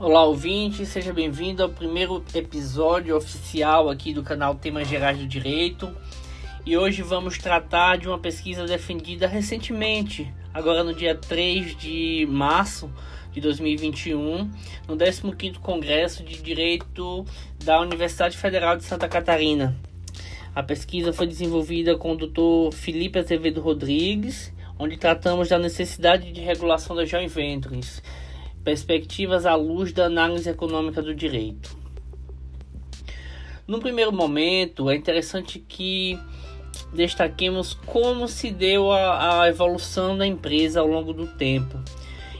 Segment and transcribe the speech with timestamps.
[0.00, 5.92] Olá, ouvinte, seja bem-vindo ao primeiro episódio oficial aqui do canal Temas Gerais do Direito.
[6.64, 12.88] E hoje vamos tratar de uma pesquisa defendida recentemente, agora no dia 3 de março
[13.32, 14.48] de 2021,
[14.86, 17.26] no 15º Congresso de Direito
[17.64, 19.76] da Universidade Federal de Santa Catarina.
[20.54, 22.72] A pesquisa foi desenvolvida com o Dr.
[22.72, 28.00] Felipe Azevedo Rodrigues, onde tratamos da necessidade de regulação das joint ventures
[28.64, 31.76] Perspectivas à luz da análise econômica do direito.
[33.66, 36.18] No primeiro momento, é interessante que
[36.92, 41.78] destaquemos como se deu a, a evolução da empresa ao longo do tempo.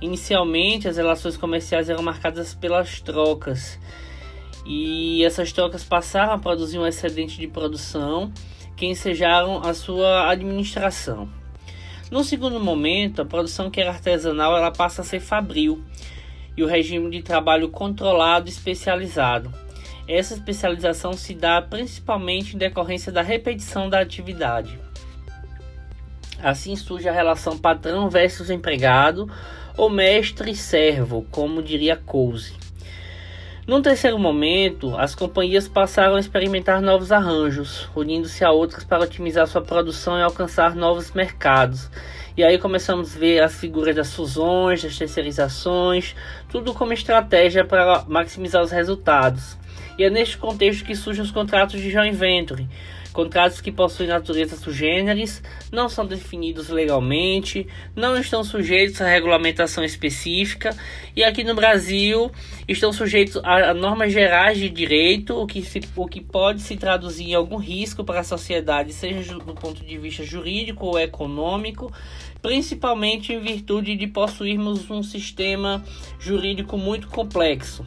[0.00, 3.78] Inicialmente, as relações comerciais eram marcadas pelas trocas,
[4.66, 8.32] e essas trocas passaram a produzir um excedente de produção
[8.76, 11.28] que ensejaram a sua administração.
[12.10, 15.82] No segundo momento, a produção que era artesanal ela passa a ser fabril
[16.56, 19.52] e o regime de trabalho controlado e especializado.
[20.06, 24.78] Essa especialização se dá principalmente em decorrência da repetição da atividade.
[26.42, 29.30] Assim surge a relação patrão versus empregado
[29.76, 32.63] ou mestre-servo, como diria Coase.
[33.66, 39.46] Num terceiro momento, as companhias passaram a experimentar novos arranjos, unindo-se a outras para otimizar
[39.46, 41.90] sua produção e alcançar novos mercados,
[42.36, 46.14] e aí começamos a ver as figuras das fusões, das terceirizações,
[46.50, 49.56] tudo como estratégia para maximizar os resultados.
[49.96, 52.68] E é neste contexto que surgem os contratos de joint venture,
[53.14, 60.76] contratos que possuem natureza sugêneres, não são definidos legalmente, não estão sujeitos a regulamentação específica
[61.14, 62.28] e aqui no Brasil
[62.66, 67.30] estão sujeitos a, normas gerais de direito, o que, se, o que pode se traduzir
[67.30, 71.92] em algum risco para a sociedade, seja do ponto de vista jurídico ou econômico,
[72.42, 75.84] principalmente em virtude de possuirmos um sistema
[76.18, 77.86] jurídico muito complexo.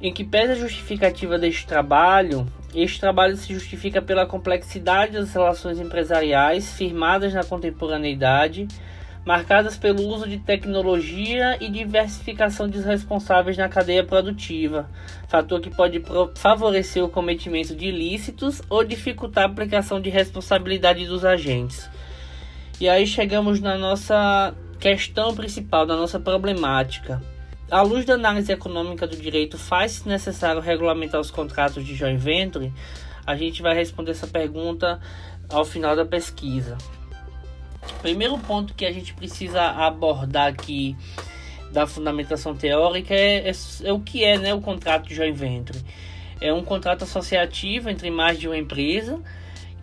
[0.00, 5.78] Em que pese a justificativa deste trabalho, este trabalho se justifica pela complexidade das relações
[5.78, 8.66] empresariais firmadas na contemporaneidade,
[9.24, 14.90] marcadas pelo uso de tecnologia e diversificação dos responsáveis na cadeia produtiva,
[15.28, 16.02] fator que pode
[16.34, 21.88] favorecer o cometimento de ilícitos ou dificultar a aplicação de responsabilidade dos agentes.
[22.80, 27.22] E aí chegamos na nossa questão principal, da nossa problemática
[27.70, 32.72] à luz da análise econômica do direito, faz-se necessário regulamentar os contratos de joint venture?
[33.26, 35.00] A gente vai responder essa pergunta
[35.48, 36.76] ao final da pesquisa.
[38.00, 40.96] Primeiro ponto que a gente precisa abordar aqui
[41.72, 45.78] da fundamentação teórica é, é, é, o que é né, o contrato de joint venture.
[46.40, 49.20] É um contrato associativo entre mais de uma empresa,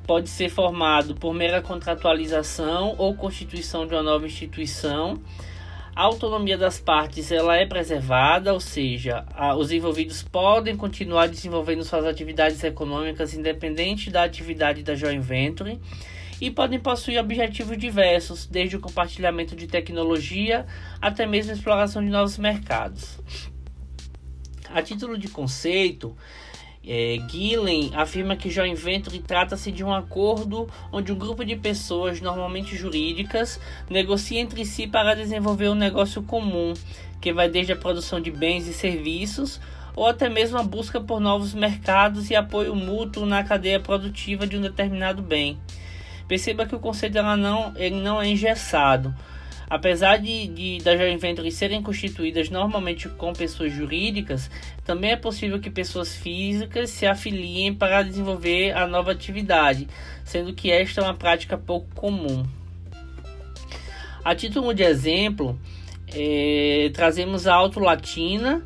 [0.06, 5.20] pode ser formado por mera contratualização ou constituição de uma nova instituição
[5.96, 11.84] a autonomia das partes ela é preservada, ou seja, a, os envolvidos podem continuar desenvolvendo
[11.84, 15.80] suas atividades econômicas independente da atividade da joint venture
[16.40, 20.66] e podem possuir objetivos diversos, desde o compartilhamento de tecnologia
[21.02, 23.20] até mesmo a exploração de novos mercados.
[24.74, 26.16] A título de conceito,
[26.86, 32.20] é, Gillen afirma que joint venture trata-se de um acordo onde um grupo de pessoas,
[32.20, 33.60] normalmente jurídicas,
[33.90, 36.74] negocia entre si para desenvolver um negócio comum,
[37.20, 39.62] que vai desde a produção de bens e serviços
[39.96, 44.58] ou até mesmo a busca por novos mercados e apoio mútuo na cadeia produtiva de
[44.58, 45.60] um determinado bem.
[46.28, 49.14] Perceba que o conceito ela não, ele não é engessado.
[49.72, 54.52] Apesar de, de das joint ventures serem constituídas normalmente com pessoas jurídicas,
[54.84, 59.88] também é possível que pessoas físicas se afiliem para desenvolver a nova atividade,
[60.26, 62.46] sendo que esta é uma prática pouco comum.
[64.26, 65.58] A título de exemplo,
[66.14, 68.62] é, trazemos a Auto Latina,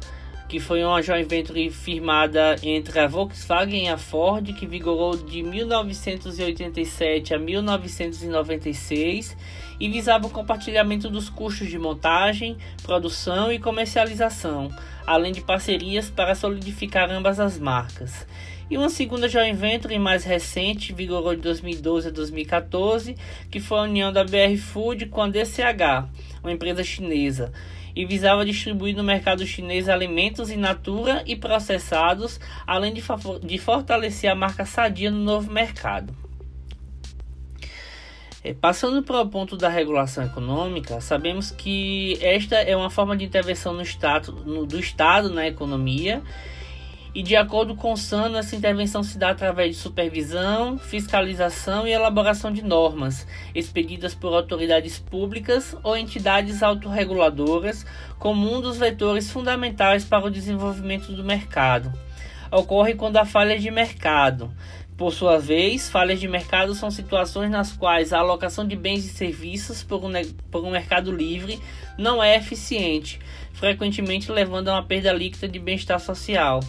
[0.49, 5.43] que foi uma joint venture firmada entre a Volkswagen e a Ford, que vigorou de
[5.43, 9.37] 1987 a 1996
[9.79, 14.69] e visava o compartilhamento dos custos de montagem, produção e comercialização,
[15.05, 18.25] além de parcerias para solidificar ambas as marcas.
[18.69, 23.15] E uma segunda joint venture mais recente, vigorou de 2012 a 2014,
[23.51, 26.09] que foi a união da BR Food com a DCH,
[26.41, 27.53] uma empresa chinesa,
[27.95, 33.03] e visava distribuir no mercado chinês alimentos in natura e processados, além de,
[33.43, 36.24] de fortalecer a marca Sadia no novo mercado.
[38.45, 43.25] É, passando para o ponto da regulação econômica, sabemos que esta é uma forma de
[43.25, 43.81] intervenção no
[44.45, 46.21] no, do Estado na economia
[47.11, 51.91] E de acordo com o SANO, essa intervenção se dá através de supervisão, fiscalização e
[51.91, 53.25] elaboração de normas,
[53.55, 57.83] expedidas por autoridades públicas ou entidades autorreguladoras,
[58.19, 61.91] como um dos vetores fundamentais para o desenvolvimento do mercado.
[62.51, 64.53] Ocorre quando há falhas de mercado.
[64.97, 69.09] Por sua vez, falhas de mercado são situações nas quais a alocação de bens e
[69.09, 70.11] serviços por um,
[70.49, 71.59] por um mercado livre
[71.97, 73.19] não é eficiente,
[73.51, 76.61] frequentemente levando a uma perda líquida de bem-estar social.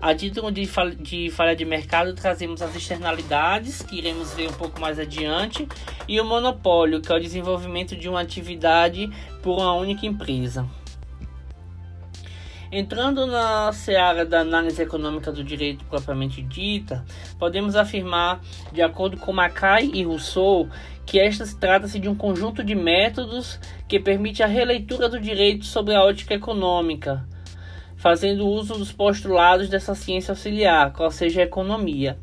[0.00, 4.54] A título de, falha, de falha de mercado, trazemos as externalidades, que iremos ver um
[4.54, 5.68] pouco mais adiante,
[6.08, 9.08] e o monopólio, que é o desenvolvimento de uma atividade
[9.42, 10.66] por uma única empresa.
[12.72, 17.04] Entrando na seara da análise econômica do direito propriamente dita,
[17.36, 18.40] podemos afirmar,
[18.70, 20.68] de acordo com Mackay e Rousseau,
[21.04, 23.58] que esta trata-se de um conjunto de métodos
[23.88, 27.26] que permite a releitura do direito sobre a ótica econômica,
[27.96, 32.20] fazendo uso dos postulados dessa ciência auxiliar, qual seja a economia.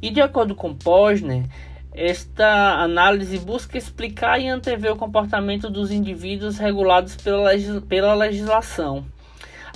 [0.00, 1.44] E de acordo com Posner,
[1.92, 7.50] esta análise busca explicar e antever o comportamento dos indivíduos regulados pela,
[7.88, 9.04] pela legislação.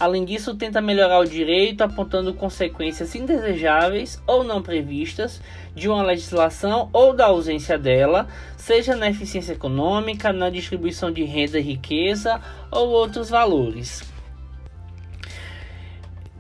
[0.01, 5.43] Além disso, tenta melhorar o direito, apontando consequências indesejáveis ou não previstas
[5.75, 8.27] de uma legislação ou da ausência dela,
[8.57, 14.03] seja na eficiência econômica, na distribuição de renda e riqueza ou outros valores.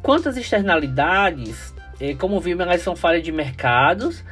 [0.00, 4.24] Quanto às externalidades, é, como vimos, elas são falhas de mercados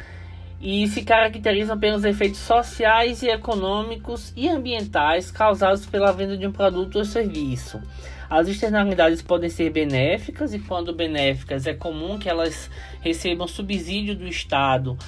[0.60, 6.52] e se caracterizam pelos efeitos sociais e econômicos e ambientais causados pela venda de um
[6.52, 7.80] produto ou serviço.
[8.28, 12.70] As externalidades podem ser benéficas e, quando benéficas, é comum que elas
[13.00, 14.98] recebam subsídio do Estado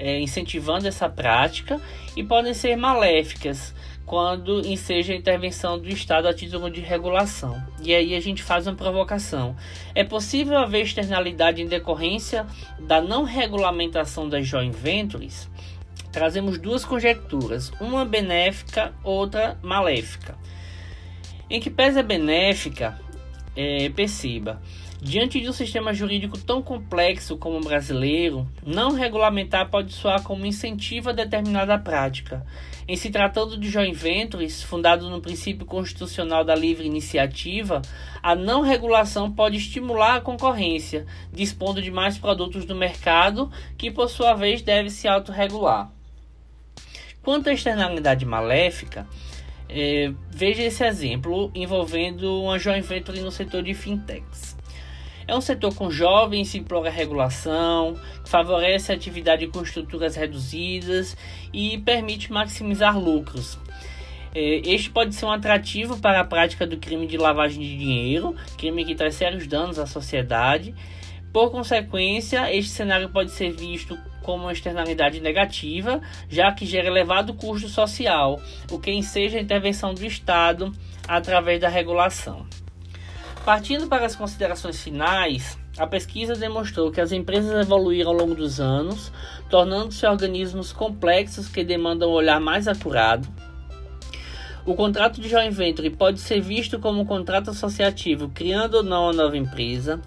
[0.00, 1.78] é, incentivando essa prática,
[2.16, 3.74] e podem ser maléficas,
[4.10, 7.62] quando enseja a intervenção do Estado a título de regulação.
[7.80, 9.54] E aí a gente faz uma provocação.
[9.94, 12.44] É possível haver externalidade em decorrência
[12.80, 15.48] da não regulamentação das joint ventures?
[16.10, 20.36] Trazemos duas conjecturas, uma benéfica, outra maléfica.
[21.48, 23.00] Em que pese a benéfica,
[23.56, 24.60] é, perceba,
[25.02, 30.44] Diante de um sistema jurídico tão complexo como o brasileiro, não regulamentar pode soar como
[30.44, 32.44] incentivo a determinada prática.
[32.86, 37.80] Em se tratando de joint ventures, fundado no princípio constitucional da livre iniciativa,
[38.22, 44.10] a não regulação pode estimular a concorrência, dispondo de mais produtos no mercado, que por
[44.10, 45.90] sua vez deve se autorregular.
[47.22, 49.06] Quanto à externalidade maléfica,
[49.72, 54.56] é, veja esse exemplo envolvendo uma joint venture no setor de fintechs.
[55.26, 61.16] É um setor com jovens, implora regulação, favorece a atividade com estruturas reduzidas
[61.52, 63.56] e permite maximizar lucros.
[64.34, 68.34] É, este pode ser um atrativo para a prática do crime de lavagem de dinheiro,
[68.58, 70.74] crime que traz sérios danos à sociedade.
[71.32, 73.96] Por consequência, este cenário pode ser visto
[74.30, 78.40] como uma externalidade negativa, já que gera elevado custo social,
[78.70, 80.72] o que enseja a intervenção do Estado
[81.08, 82.46] através da regulação.
[83.44, 88.60] Partindo para as considerações finais, a pesquisa demonstrou que as empresas evoluíram ao longo dos
[88.60, 89.10] anos,
[89.48, 93.28] tornando-se organismos complexos que demandam um olhar mais acurado.
[94.64, 99.04] O contrato de joint venture pode ser visto como um contrato associativo, criando ou não
[99.04, 100.00] uma nova empresa.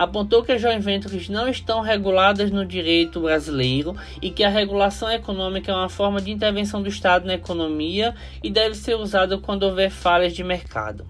[0.00, 5.10] Apontou que as joint ventures não estão reguladas no direito brasileiro e que a regulação
[5.10, 9.64] econômica é uma forma de intervenção do Estado na economia e deve ser usada quando
[9.64, 11.06] houver falhas de mercado.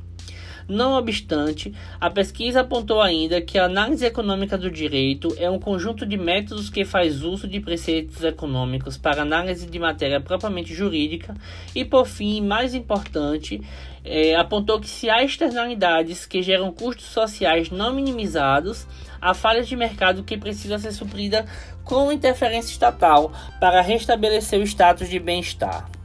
[0.71, 6.07] Não obstante, a pesquisa apontou ainda que a análise econômica do direito é um conjunto
[6.07, 11.35] de métodos que faz uso de preceitos econômicos para análise de matéria propriamente jurídica
[11.75, 13.61] e, por fim, mais importante,
[14.05, 18.87] é, apontou que se há externalidades que geram custos sociais não minimizados,
[19.21, 21.47] há falhas de mercado que precisa ser suprida
[21.83, 26.00] com interferência estatal para restabelecer o status de bem-estar.